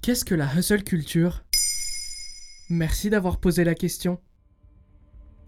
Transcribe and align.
Qu'est-ce 0.00 0.24
que 0.24 0.34
la 0.34 0.48
hustle 0.56 0.84
culture? 0.84 1.42
Merci 2.70 3.10
d'avoir 3.10 3.38
posé 3.38 3.64
la 3.64 3.74
question. 3.74 4.18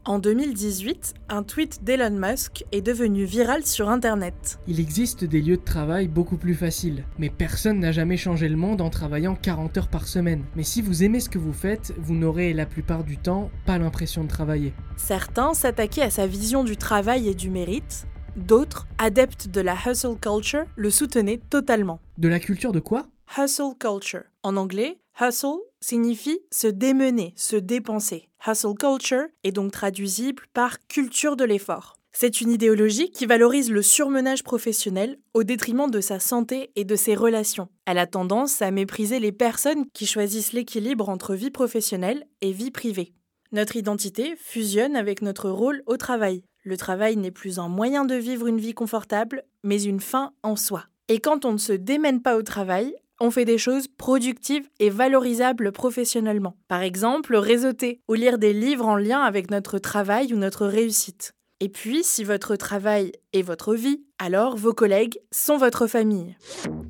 En 0.05 0.19
2018, 0.19 1.15
un 1.29 1.43
tweet 1.43 1.85
d'Elon 1.85 2.11
Musk 2.11 2.65
est 2.73 2.81
devenu 2.81 3.25
viral 3.25 3.65
sur 3.65 3.89
Internet. 3.89 4.59
Il 4.67 4.81
existe 4.81 5.25
des 5.25 5.41
lieux 5.41 5.57
de 5.57 5.63
travail 5.63 6.09
beaucoup 6.09 6.37
plus 6.37 6.55
faciles, 6.55 7.05
mais 7.19 7.31
personne 7.31 7.79
n'a 7.79 7.93
jamais 7.93 8.17
changé 8.17 8.49
le 8.49 8.57
monde 8.57 8.81
en 8.81 8.91
travaillant 8.91 9.35
40 9.35 9.79
heures 9.79 9.89
par 9.89 10.09
semaine. 10.09 10.45
Mais 10.57 10.63
si 10.63 10.83
vous 10.83 11.05
aimez 11.05 11.21
ce 11.21 11.31
que 11.31 11.39
vous 11.39 11.53
faites, 11.53 11.95
vous 11.99 12.15
n'aurez 12.15 12.53
la 12.53 12.67
plupart 12.67 13.05
du 13.05 13.19
temps 13.19 13.51
pas 13.67 13.79
l'impression 13.79 14.25
de 14.25 14.29
travailler. 14.29 14.75
Certains 14.97 15.55
s'attaquaient 15.55 16.03
à 16.03 16.11
sa 16.11 16.27
vision 16.27 16.65
du 16.65 16.77
travail 16.77 17.29
et 17.29 17.35
du 17.35 17.51
mérite, 17.51 18.07
d'autres, 18.37 18.89
adeptes 18.99 19.49
de 19.49 19.61
la 19.61 19.75
hustle 19.75 20.19
culture, 20.19 20.65
le 20.77 20.91
soutenaient 20.91 21.41
totalement. 21.51 22.01
De 22.19 22.29
la 22.29 22.41
culture 22.41 22.73
de 22.73 22.81
quoi? 22.81 23.07
Hustle 23.39 23.75
culture. 23.79 24.30
En 24.43 24.57
anglais, 24.57 24.99
hustle 25.21 25.59
signifie 25.81 26.41
se 26.51 26.67
démener, 26.67 27.35
se 27.37 27.57
dépenser. 27.57 28.31
Hustle 28.47 28.75
culture 28.75 29.27
est 29.45 29.53
donc 29.53 29.73
traduisible 29.73 30.45
par 30.55 30.79
culture 30.87 31.37
de 31.37 31.45
l'effort. 31.45 31.97
C'est 32.13 32.41
une 32.41 32.51
idéologie 32.51 33.11
qui 33.11 33.27
valorise 33.27 33.71
le 33.71 33.83
surmenage 33.83 34.43
professionnel 34.43 35.19
au 35.35 35.45
détriment 35.45 35.91
de 35.91 36.01
sa 36.01 36.19
santé 36.21 36.71
et 36.75 36.85
de 36.85 36.97
ses 36.97 37.15
relations. 37.15 37.69
Elle 37.85 37.99
a 37.99 38.07
tendance 38.07 38.63
à 38.63 38.71
mépriser 38.71 39.21
les 39.21 39.31
personnes 39.31 39.85
qui 39.93 40.07
choisissent 40.07 40.55
l'équilibre 40.55 41.11
entre 41.11 41.35
vie 41.35 41.51
professionnelle 41.51 42.27
et 42.41 42.53
vie 42.53 42.71
privée. 42.71 43.13
Notre 43.53 43.77
identité 43.77 44.37
fusionne 44.37 44.97
avec 44.97 45.21
notre 45.21 45.51
rôle 45.51 45.83
au 45.85 45.99
travail. 45.99 46.43
Le 46.65 46.79
travail 46.79 47.19
n'est 47.19 47.31
plus 47.31 47.59
un 47.59 47.69
moyen 47.69 48.07
de 48.07 48.15
vivre 48.15 48.47
une 48.47 48.61
vie 48.61 48.75
confortable, 48.75 49.45
mais 49.65 49.83
une 49.83 50.01
fin 50.01 50.33
en 50.43 50.57
soi. 50.57 50.85
Et 51.09 51.21
quand 51.21 51.45
on 51.45 51.53
ne 51.53 51.59
se 51.59 51.73
démène 51.73 52.23
pas 52.23 52.37
au 52.37 52.43
travail, 52.43 52.95
on 53.21 53.31
fait 53.31 53.45
des 53.45 53.59
choses 53.59 53.87
productives 53.87 54.69
et 54.79 54.91
valorisables 54.91 55.73
professionnellement. 55.73 56.57
Par 56.69 56.83
exemple, 56.83 57.37
réseauter 57.37 58.01
ou 58.09 58.15
lire 58.15 58.39
des 58.39 58.53
livres 58.53 58.87
en 58.87 58.97
lien 58.97 59.21
avec 59.21 59.51
notre 59.51 59.79
travail 59.79 60.33
ou 60.33 60.37
notre 60.37 60.67
réussite. 60.67 61.33
Et 61.61 61.69
puis, 61.69 62.03
si 62.03 62.25
votre 62.25 62.57
travail 62.57 63.13
est 63.35 63.43
votre 63.43 63.75
vie, 63.75 64.03
alors 64.19 64.57
vos 64.57 64.73
collègues 64.73 65.19
sont 65.31 65.59
votre 65.59 65.87
famille. 65.87 66.35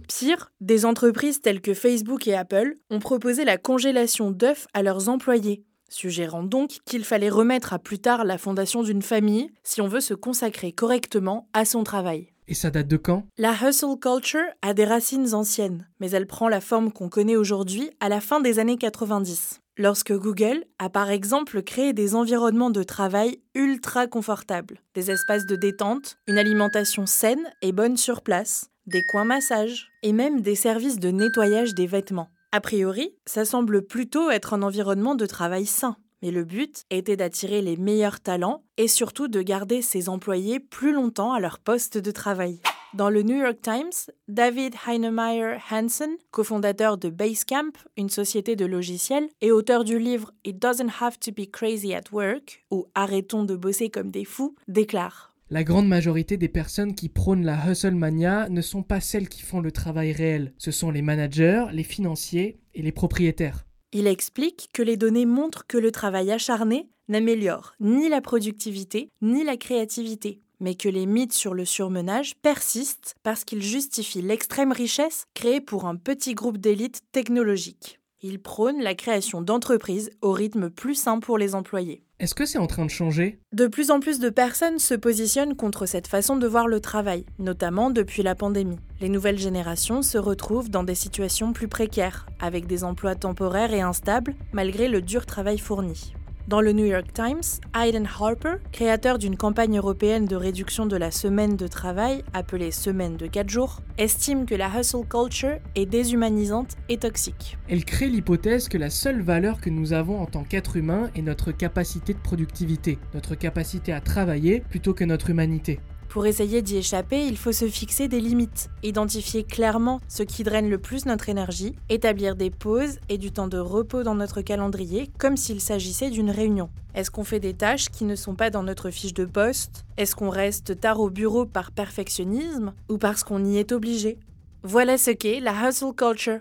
Pire, 0.06 0.52
des 0.60 0.84
entreprises 0.84 1.40
telles 1.40 1.60
que 1.60 1.74
Facebook 1.74 2.28
et 2.28 2.36
Apple 2.36 2.74
ont 2.88 3.00
proposé 3.00 3.44
la 3.44 3.58
congélation 3.58 4.30
d'œufs 4.30 4.68
à 4.72 4.84
leurs 4.84 5.08
employés, 5.08 5.64
suggérant 5.88 6.44
donc 6.44 6.78
qu'il 6.86 7.04
fallait 7.04 7.30
remettre 7.30 7.72
à 7.72 7.80
plus 7.80 7.98
tard 7.98 8.24
la 8.24 8.38
fondation 8.38 8.84
d'une 8.84 9.02
famille 9.02 9.50
si 9.64 9.80
on 9.80 9.88
veut 9.88 10.00
se 10.00 10.14
consacrer 10.14 10.70
correctement 10.70 11.48
à 11.52 11.64
son 11.64 11.82
travail. 11.82 12.29
Et 12.50 12.54
ça 12.54 12.70
date 12.70 12.88
de 12.88 12.96
quand? 12.96 13.22
La 13.38 13.54
hustle 13.62 13.96
culture 14.00 14.40
a 14.60 14.74
des 14.74 14.84
racines 14.84 15.34
anciennes, 15.34 15.86
mais 16.00 16.10
elle 16.10 16.26
prend 16.26 16.48
la 16.48 16.60
forme 16.60 16.90
qu'on 16.90 17.08
connaît 17.08 17.36
aujourd'hui 17.36 17.90
à 18.00 18.08
la 18.08 18.20
fin 18.20 18.40
des 18.40 18.58
années 18.58 18.76
90. 18.76 19.60
Lorsque 19.78 20.12
Google 20.12 20.64
a 20.80 20.90
par 20.90 21.10
exemple 21.10 21.62
créé 21.62 21.92
des 21.92 22.16
environnements 22.16 22.70
de 22.70 22.82
travail 22.82 23.40
ultra 23.54 24.08
confortables, 24.08 24.80
des 24.94 25.12
espaces 25.12 25.46
de 25.46 25.54
détente, 25.54 26.18
une 26.26 26.38
alimentation 26.38 27.06
saine 27.06 27.48
et 27.62 27.70
bonne 27.70 27.96
sur 27.96 28.20
place, 28.20 28.68
des 28.86 29.04
coins 29.04 29.24
massage 29.24 29.88
et 30.02 30.12
même 30.12 30.40
des 30.40 30.56
services 30.56 30.98
de 30.98 31.12
nettoyage 31.12 31.76
des 31.76 31.86
vêtements. 31.86 32.30
A 32.50 32.60
priori, 32.60 33.14
ça 33.26 33.44
semble 33.44 33.86
plutôt 33.86 34.28
être 34.28 34.54
un 34.54 34.62
environnement 34.62 35.14
de 35.14 35.24
travail 35.24 35.66
sain. 35.66 35.96
Mais 36.22 36.30
le 36.30 36.44
but 36.44 36.84
était 36.90 37.16
d'attirer 37.16 37.62
les 37.62 37.76
meilleurs 37.76 38.20
talents 38.20 38.62
et 38.76 38.88
surtout 38.88 39.28
de 39.28 39.42
garder 39.42 39.82
ses 39.82 40.08
employés 40.08 40.60
plus 40.60 40.92
longtemps 40.92 41.32
à 41.32 41.40
leur 41.40 41.58
poste 41.58 41.98
de 41.98 42.10
travail. 42.10 42.60
Dans 42.92 43.08
le 43.08 43.22
New 43.22 43.36
York 43.36 43.58
Times, 43.62 44.12
David 44.26 44.74
Heinemeier 44.86 45.58
Hansen, 45.70 46.10
cofondateur 46.32 46.98
de 46.98 47.08
Basecamp, 47.08 47.70
une 47.96 48.08
société 48.08 48.56
de 48.56 48.66
logiciels, 48.66 49.28
et 49.40 49.52
auteur 49.52 49.84
du 49.84 50.00
livre 50.00 50.32
It 50.44 50.60
Doesn't 50.60 50.90
Have 51.00 51.16
to 51.20 51.30
Be 51.30 51.48
Crazy 51.48 51.94
at 51.94 52.10
Work, 52.10 52.64
ou 52.72 52.86
Arrêtons 52.96 53.44
de 53.44 53.54
bosser 53.54 53.90
comme 53.90 54.10
des 54.10 54.24
fous, 54.24 54.56
déclare 54.66 55.36
La 55.50 55.62
grande 55.62 55.86
majorité 55.86 56.36
des 56.36 56.48
personnes 56.48 56.96
qui 56.96 57.08
prônent 57.08 57.44
la 57.44 57.70
hustle 57.70 57.94
mania 57.94 58.48
ne 58.48 58.60
sont 58.60 58.82
pas 58.82 59.00
celles 59.00 59.28
qui 59.28 59.42
font 59.42 59.60
le 59.60 59.70
travail 59.70 60.10
réel. 60.10 60.52
Ce 60.58 60.72
sont 60.72 60.90
les 60.90 61.02
managers, 61.02 61.66
les 61.72 61.84
financiers 61.84 62.58
et 62.74 62.82
les 62.82 62.92
propriétaires. 62.92 63.66
Il 63.92 64.06
explique 64.06 64.68
que 64.72 64.82
les 64.82 64.96
données 64.96 65.26
montrent 65.26 65.66
que 65.66 65.76
le 65.76 65.90
travail 65.90 66.30
acharné 66.30 66.88
n'améliore 67.08 67.74
ni 67.80 68.08
la 68.08 68.20
productivité 68.20 69.08
ni 69.20 69.42
la 69.42 69.56
créativité, 69.56 70.40
mais 70.60 70.76
que 70.76 70.88
les 70.88 71.06
mythes 71.06 71.32
sur 71.32 71.54
le 71.54 71.64
surmenage 71.64 72.36
persistent 72.36 73.16
parce 73.24 73.42
qu'ils 73.42 73.62
justifient 73.62 74.22
l'extrême 74.22 74.70
richesse 74.70 75.24
créée 75.34 75.60
pour 75.60 75.86
un 75.86 75.96
petit 75.96 76.34
groupe 76.34 76.58
d'élite 76.58 77.00
technologique. 77.10 77.98
Il 78.22 78.40
prône 78.40 78.80
la 78.80 78.94
création 78.94 79.42
d'entreprises 79.42 80.10
au 80.20 80.30
rythme 80.30 80.70
plus 80.70 80.94
sain 80.94 81.18
pour 81.18 81.36
les 81.36 81.56
employés. 81.56 82.04
Est-ce 82.20 82.34
que 82.34 82.44
c'est 82.44 82.58
en 82.58 82.66
train 82.66 82.84
de 82.84 82.90
changer? 82.90 83.40
De 83.54 83.66
plus 83.66 83.90
en 83.90 83.98
plus 83.98 84.18
de 84.18 84.28
personnes 84.28 84.78
se 84.78 84.92
positionnent 84.92 85.56
contre 85.56 85.86
cette 85.86 86.06
façon 86.06 86.36
de 86.36 86.46
voir 86.46 86.68
le 86.68 86.78
travail, 86.78 87.24
notamment 87.38 87.88
depuis 87.88 88.22
la 88.22 88.34
pandémie. 88.34 88.78
Les 89.00 89.08
nouvelles 89.08 89.38
générations 89.38 90.02
se 90.02 90.18
retrouvent 90.18 90.68
dans 90.68 90.84
des 90.84 90.94
situations 90.94 91.54
plus 91.54 91.66
précaires, 91.66 92.26
avec 92.38 92.66
des 92.66 92.84
emplois 92.84 93.14
temporaires 93.14 93.72
et 93.72 93.80
instables, 93.80 94.34
malgré 94.52 94.86
le 94.88 95.00
dur 95.00 95.24
travail 95.24 95.56
fourni. 95.56 96.12
Dans 96.50 96.60
le 96.60 96.72
New 96.72 96.84
York 96.84 97.12
Times, 97.14 97.60
Aiden 97.80 98.08
Harper, 98.08 98.54
créateur 98.72 99.18
d'une 99.18 99.36
campagne 99.36 99.78
européenne 99.78 100.24
de 100.24 100.34
réduction 100.34 100.84
de 100.84 100.96
la 100.96 101.12
semaine 101.12 101.54
de 101.54 101.68
travail, 101.68 102.24
appelée 102.32 102.72
semaine 102.72 103.16
de 103.16 103.28
4 103.28 103.48
jours, 103.48 103.82
estime 103.98 104.46
que 104.46 104.56
la 104.56 104.68
hustle 104.68 105.06
culture 105.06 105.60
est 105.76 105.86
déshumanisante 105.86 106.76
et 106.88 106.96
toxique. 106.96 107.56
Elle 107.68 107.84
crée 107.84 108.08
l'hypothèse 108.08 108.68
que 108.68 108.78
la 108.78 108.90
seule 108.90 109.22
valeur 109.22 109.60
que 109.60 109.70
nous 109.70 109.92
avons 109.92 110.20
en 110.20 110.26
tant 110.26 110.42
qu'être 110.42 110.74
humain 110.74 111.08
est 111.14 111.22
notre 111.22 111.52
capacité 111.52 112.14
de 112.14 112.18
productivité, 112.18 112.98
notre 113.14 113.36
capacité 113.36 113.92
à 113.92 114.00
travailler 114.00 114.58
plutôt 114.58 114.92
que 114.92 115.04
notre 115.04 115.30
humanité. 115.30 115.78
Pour 116.10 116.26
essayer 116.26 116.60
d'y 116.60 116.76
échapper, 116.76 117.24
il 117.24 117.36
faut 117.36 117.52
se 117.52 117.68
fixer 117.68 118.08
des 118.08 118.18
limites, 118.18 118.68
identifier 118.82 119.44
clairement 119.44 120.00
ce 120.08 120.24
qui 120.24 120.42
draine 120.42 120.68
le 120.68 120.76
plus 120.76 121.06
notre 121.06 121.28
énergie, 121.28 121.76
établir 121.88 122.34
des 122.34 122.50
pauses 122.50 122.98
et 123.08 123.16
du 123.16 123.30
temps 123.30 123.46
de 123.46 123.58
repos 123.58 124.02
dans 124.02 124.16
notre 124.16 124.40
calendrier 124.40 125.08
comme 125.18 125.36
s'il 125.36 125.60
s'agissait 125.60 126.10
d'une 126.10 126.32
réunion. 126.32 126.68
Est-ce 126.96 127.12
qu'on 127.12 127.22
fait 127.22 127.38
des 127.38 127.54
tâches 127.54 127.90
qui 127.90 128.04
ne 128.04 128.16
sont 128.16 128.34
pas 128.34 128.50
dans 128.50 128.64
notre 128.64 128.90
fiche 128.90 129.14
de 129.14 129.24
poste? 129.24 129.84
Est-ce 129.98 130.16
qu'on 130.16 130.30
reste 130.30 130.80
tard 130.80 130.98
au 130.98 131.10
bureau 131.10 131.46
par 131.46 131.70
perfectionnisme 131.70 132.72
ou 132.88 132.98
parce 132.98 133.22
qu'on 133.22 133.44
y 133.44 133.58
est 133.58 133.70
obligé? 133.70 134.18
Voilà 134.64 134.98
ce 134.98 135.12
qu'est 135.12 135.38
la 135.38 135.68
hustle 135.68 135.94
culture. 135.94 136.40